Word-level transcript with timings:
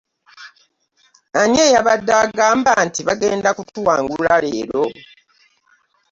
Ani 1.39 1.57
eyabadde 1.67 2.13
agamba 2.23 2.71
nti 2.85 3.01
bagenda 3.07 3.49
kutuwangula 3.57 4.33
leero? 4.43 4.83